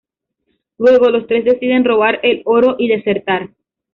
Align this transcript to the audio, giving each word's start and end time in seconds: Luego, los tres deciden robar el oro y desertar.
Luego, 0.79 1.11
los 1.11 1.27
tres 1.27 1.45
deciden 1.45 1.85
robar 1.85 2.19
el 2.23 2.41
oro 2.45 2.75
y 2.79 2.87
desertar. 2.87 3.51